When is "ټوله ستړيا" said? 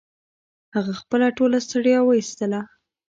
1.37-1.99